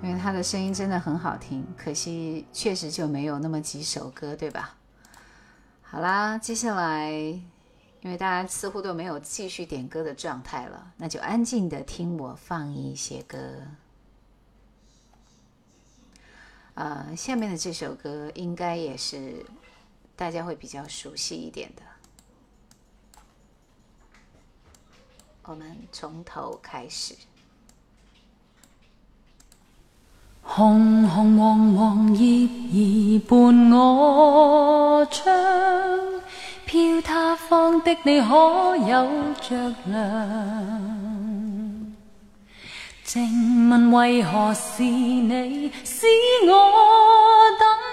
[0.02, 4.76] 因为他的声音真的很好听，可惜确实就没有那么几首歌，对吧？
[5.80, 7.40] 好啦，接下来，因
[8.02, 13.38] 为大家似乎都没有继续点歌的状态了，那就安静的听我放一些歌。
[16.74, 19.46] 呃，下面的这首歌应该也是
[20.14, 21.82] 大家会比较熟悉一点的，
[25.44, 27.14] 我们从头开始。
[30.52, 35.32] 红红黄黄叶儿伴我窗，
[36.66, 39.08] 飘他方的你可有
[39.40, 40.82] 着凉？
[43.04, 46.06] 静问为何是你使
[46.48, 47.46] 我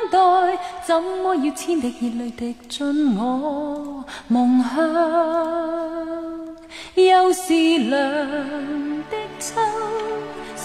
[0.09, 0.11] 等
[0.51, 0.59] 待？
[0.83, 6.07] 怎么要千滴热泪滴进我梦乡？
[6.95, 7.53] 又是
[7.87, 8.27] 凉
[9.11, 9.61] 的秋。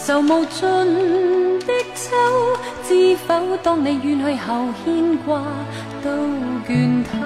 [0.04, 0.68] 愁无尽
[1.60, 2.16] 的秋，
[2.82, 3.40] 知否？
[3.62, 5.40] 当你远去后，牵挂
[6.02, 6.10] 都
[6.66, 7.16] 倦透。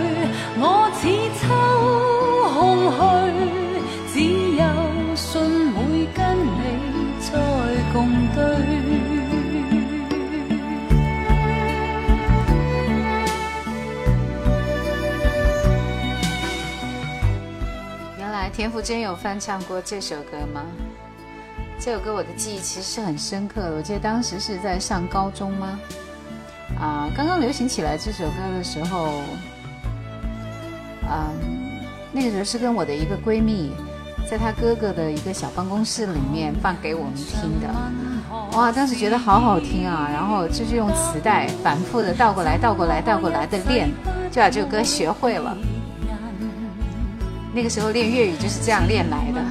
[0.58, 2.18] 我似秋
[2.54, 4.64] 空虚，只有
[5.14, 5.40] 信
[5.74, 8.71] 会跟你再共对。
[18.54, 20.60] 田馥甄有翻唱过这首歌吗？
[21.80, 25.80] 这首歌我的记忆其实是很深刻的，我记得当时是在上高中吗？
[26.78, 29.22] 啊，刚刚流行起来这首歌的时候，
[31.04, 31.80] 嗯，
[32.12, 33.72] 那个时候是跟我的一个闺蜜，
[34.30, 37.74] 在她哥哥的一个小办公室里面放给我们听的，
[38.54, 43.90] 哇，当时觉得好好听啊，然后就是用磁带反复的倒过来、倒过来、倒过来的练，
[44.30, 45.56] 就把这首歌学会了。
[47.54, 49.44] 那个时候练粤语就是这样练来的。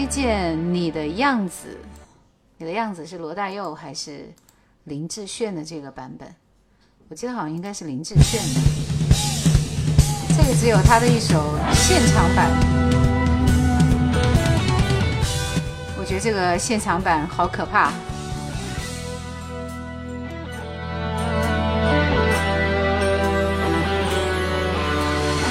[0.09, 1.77] 见你的样子，
[2.57, 4.33] 你的样子是罗大佑还是
[4.85, 6.27] 林志炫的这个版本？
[7.09, 10.29] 我记得好像应该是林志炫的。
[10.35, 12.49] 这个只有他的一首现场版，
[15.99, 17.93] 我觉得这个现场版好可怕。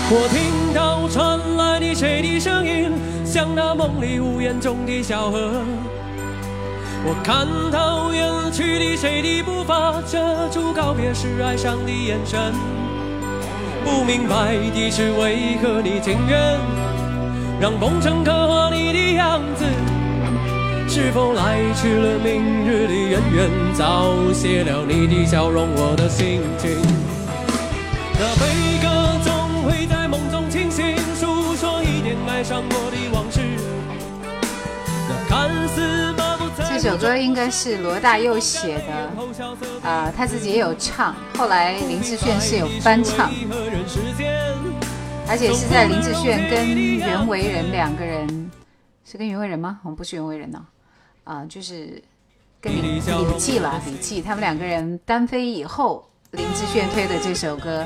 [0.09, 2.89] 我听到传来的谁的声音，
[3.25, 5.37] 像那梦里呜咽中的小河。
[7.03, 12.39] 我看到远去的谁的步伐，遮住告别时哀伤的眼神。
[13.83, 16.57] 不明白的是为何你情愿
[17.61, 19.65] 让风尘刻画你的样子，
[20.87, 26.69] 是否来迟了明日的渊源，早谢了你的笑容，我的心情。
[28.13, 28.76] 那悲。
[36.65, 39.09] 这首歌应该是罗大佑写的，
[39.83, 43.29] 啊，他自己也有唱，后来林志炫是有翻唱，
[45.27, 48.49] 而且是在林志炫跟袁惟仁两个人，
[49.03, 49.81] 是跟袁惟仁吗？
[49.83, 50.65] 我们不是袁惟仁呢，
[51.25, 52.01] 啊，就是
[52.61, 52.99] 跟李李
[53.37, 57.85] 记了，李记他们两个人单飞以后，林志炫推的这首歌。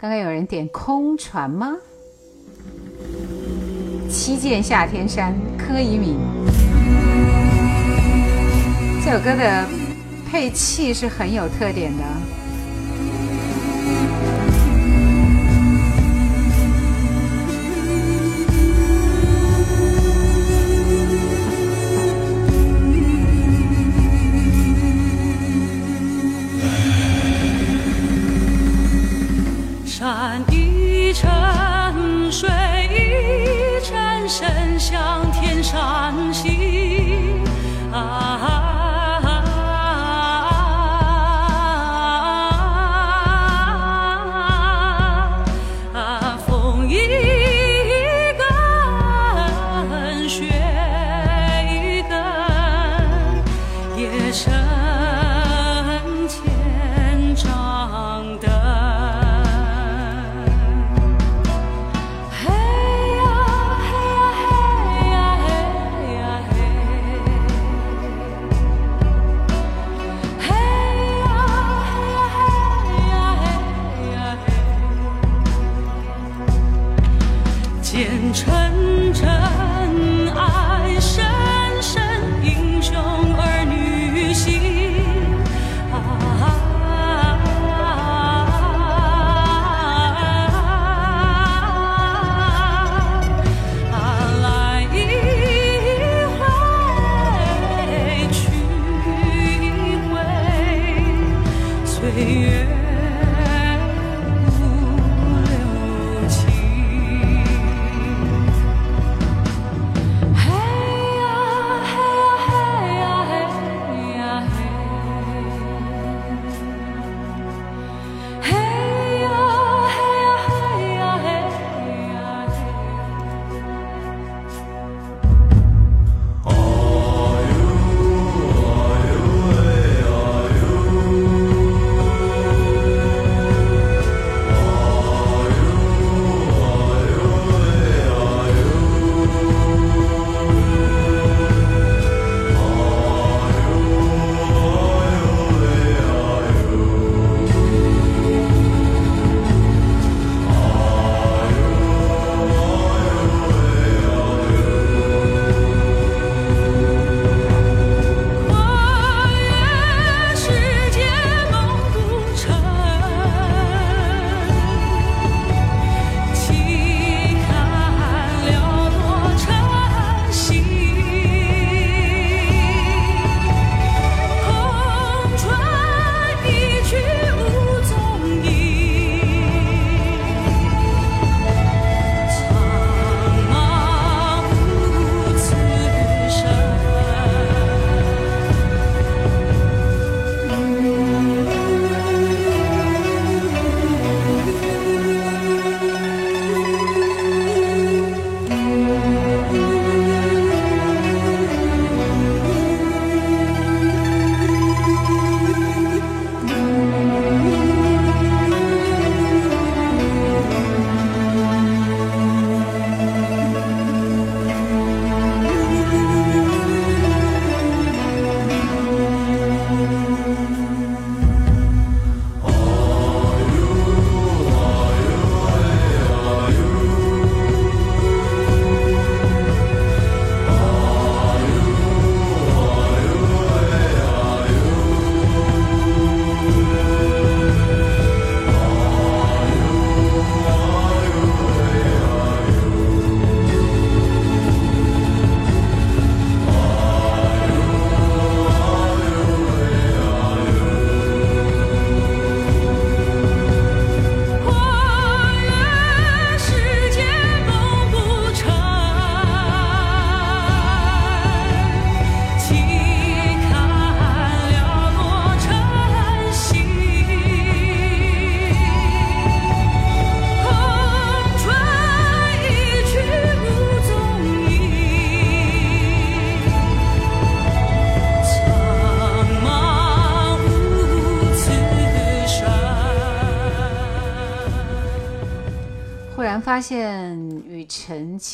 [0.00, 1.76] 刚刚有人点空船吗？
[4.08, 6.16] 七剑下天山，柯以敏。
[9.04, 9.66] 这首歌的
[10.30, 12.04] 配器是很有特点的。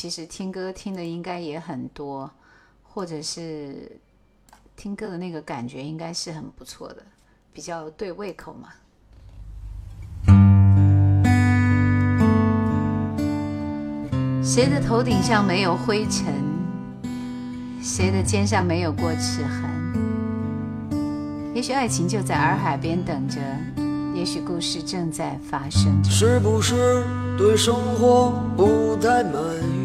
[0.07, 2.29] 其实听歌听的应该也很多，
[2.83, 3.99] 或者是
[4.75, 6.97] 听歌的那个感觉应该是很不错的，
[7.51, 8.69] 比较对胃口嘛。
[14.43, 16.35] 谁的头顶上没有灰尘？
[17.81, 19.71] 谁的肩上没有过齿痕？
[21.55, 23.41] 也许爱情就在洱海边等着，
[24.13, 25.99] 也许故事正在发生。
[26.05, 27.03] 是不是
[27.39, 29.43] 对生活不太满
[29.81, 29.84] 意？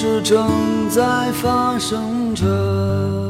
[0.00, 3.27] 是正在发生着。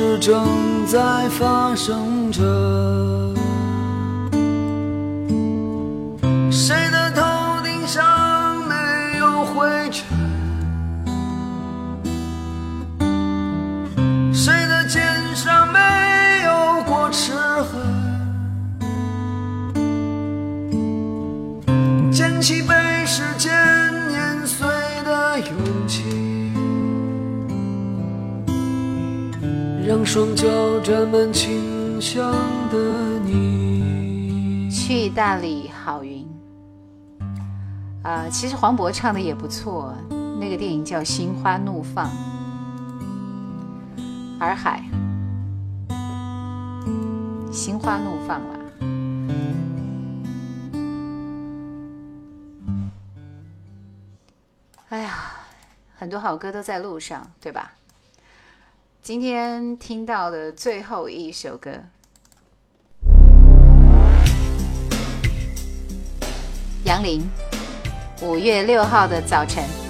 [0.00, 3.27] 是正在发生着。
[31.34, 32.24] 清香
[32.72, 32.78] 的
[33.22, 34.70] 你。
[34.70, 36.26] 去大理，好云。
[38.02, 39.94] 啊，其实黄渤唱的也不错，
[40.40, 42.06] 那个电影叫《心花怒放》。
[44.40, 44.82] 洱海，
[47.52, 48.56] 心花怒放啦。
[54.88, 55.18] 哎呀，
[55.98, 57.74] 很多好歌都在路上，对吧？
[59.00, 61.70] 今天听到的最后一首歌，
[66.84, 67.22] 《杨林》，
[68.26, 69.87] 五月六号的早晨。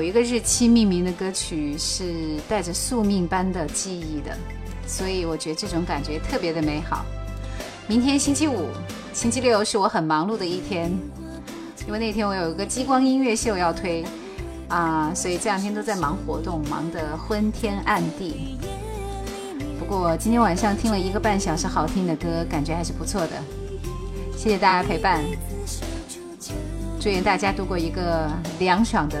[0.00, 4.34] 有一个日期命名的歌曲是带着宿命般的记忆的，
[4.86, 7.04] 所以我觉得这种感觉特别的美好。
[7.86, 8.66] 明天星期五、
[9.12, 10.90] 星期六是我很忙碌的一天，
[11.86, 14.02] 因为那天我有一个激光音乐秀要推
[14.68, 18.56] 啊，所以这两天都在忙活动，忙得昏天暗地。
[19.78, 23.32] 不过今天晚上听了一个半小时好听的歌，感觉还是不错的。
[24.34, 25.22] 谢谢大家陪伴，
[26.98, 29.20] 祝愿大家度过一个凉爽的。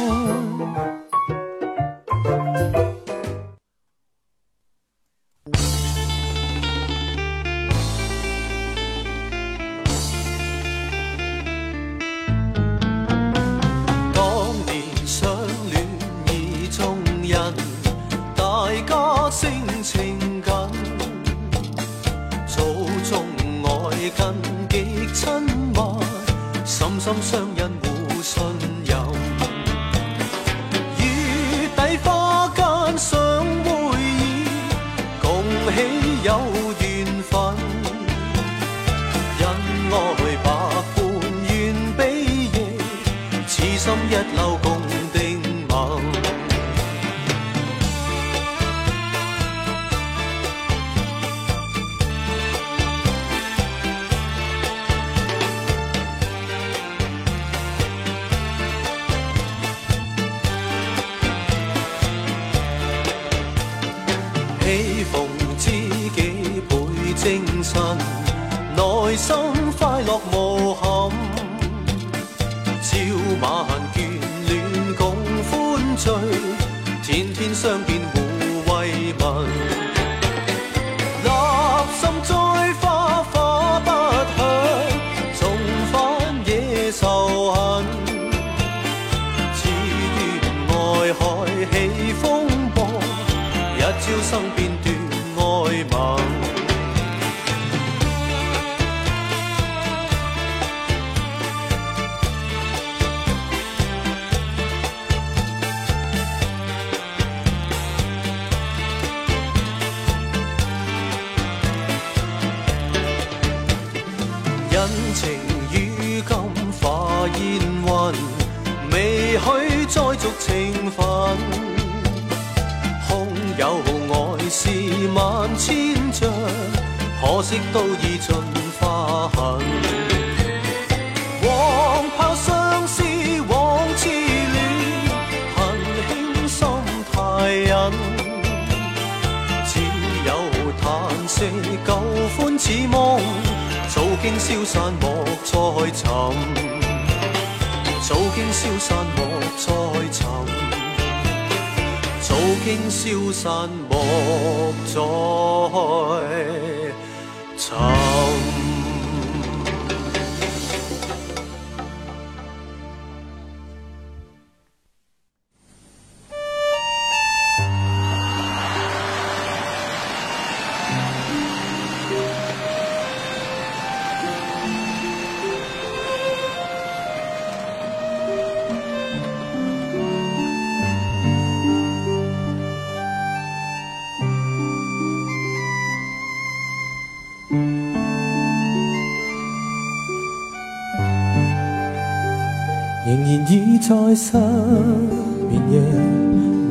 [194.18, 195.80] 失眠夜，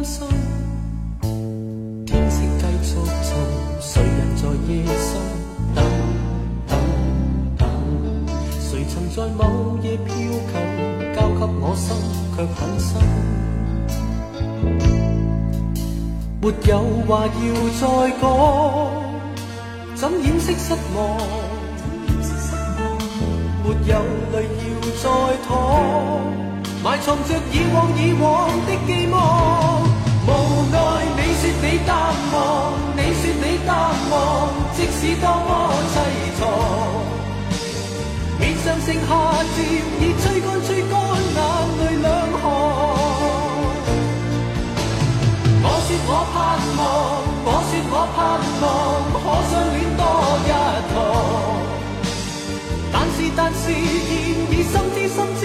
[0.00, 0.24] 天色
[2.06, 2.14] 继
[2.82, 3.32] 续沉，
[3.82, 4.94] 谁人在夜深
[5.74, 5.82] 等
[6.66, 6.78] 等
[7.58, 7.66] 等？
[8.62, 9.44] 谁曾在某
[9.82, 10.52] 夜飘近，
[11.14, 11.94] 交给我心
[12.34, 12.88] 却很深。
[16.40, 16.56] 没有
[17.06, 17.42] 话要
[17.82, 17.86] 再
[18.22, 18.24] 讲，
[19.96, 21.49] 怎掩饰失望？
[26.82, 29.20] 埋藏着以往以往的寄望，
[30.26, 30.30] 无
[30.72, 30.78] 奈
[31.14, 31.94] 你说你淡
[32.32, 32.36] 忘，
[32.96, 33.70] 你说你淡
[34.10, 34.12] 忘，
[34.74, 35.48] 即使多么
[35.92, 35.94] 凄
[36.40, 36.42] 怆。
[38.40, 38.98] 面上剩下
[39.56, 39.58] 渐
[40.00, 40.94] 已吹干吹干
[41.36, 41.38] 眼
[41.80, 42.08] 泪两
[42.40, 42.42] 行。
[45.62, 46.34] 我说我盼
[46.80, 46.82] 望，
[47.44, 48.18] 我说我盼
[48.62, 48.64] 望，
[49.20, 50.02] 可相恋多
[52.56, 52.58] 一
[52.96, 52.98] 趟。
[53.00, 54.16] 但是但是，现
[54.50, 55.42] 已心知心知。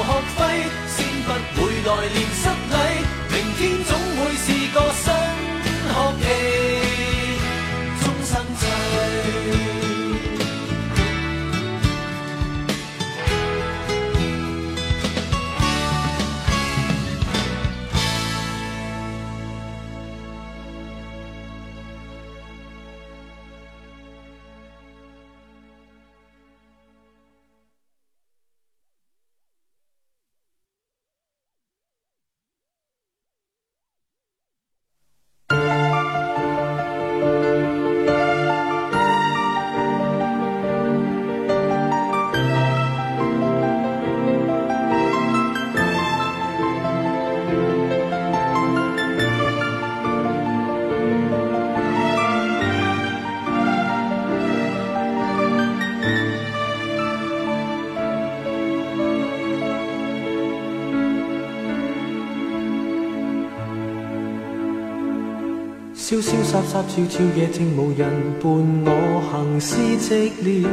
[66.51, 68.09] 沙沙悄悄夜静无人
[68.43, 70.67] 伴我行思寂寥，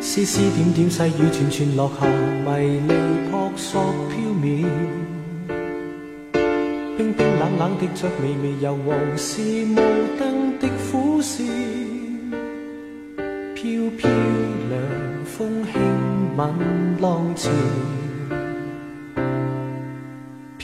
[0.00, 2.06] 丝丝点点细雨串串落下
[2.46, 4.68] 迷离扑朔飘渺，
[6.96, 9.76] 冰冰冷冷的着微微柔黄是雾
[10.16, 11.42] 灯的苦笑，
[13.56, 13.64] 飘
[13.98, 17.50] 飘凉风轻吻浪潮。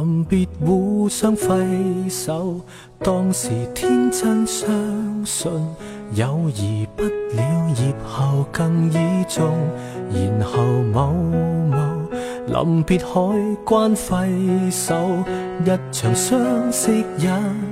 [0.10, 1.68] 临别互相挥
[2.10, 2.62] 手，
[3.00, 4.66] 当时天真相
[5.26, 5.52] 信
[6.14, 8.98] 友谊不了，业后更倚
[9.28, 9.46] 重，
[10.10, 10.64] 然后
[10.94, 13.20] 某某临别海
[13.66, 14.96] 关挥手，
[15.66, 16.40] 一场相
[16.72, 17.28] 识一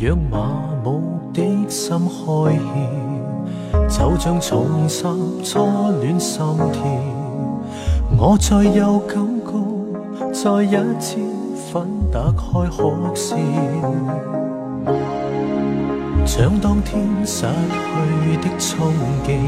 [0.00, 3.13] 让麻木的心开窍？
[3.88, 5.02] 就像重拾
[5.44, 5.66] 初
[6.00, 6.40] 恋心
[6.72, 6.82] 跳，
[8.18, 11.16] 我再有感觉，再一次
[11.70, 13.36] 分得开可笑。
[16.26, 18.92] 像当天失去的冲
[19.24, 19.38] 劲，